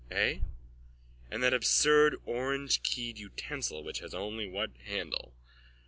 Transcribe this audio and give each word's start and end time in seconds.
Eh? 0.09 0.39
And 1.29 1.43
that 1.43 1.53
absurd 1.53 2.15
orangekeyed 2.25 3.19
utensil 3.19 3.83
which 3.83 3.99
has 3.99 4.15
only 4.15 4.47
one 4.47 4.73
handle. 4.83 5.35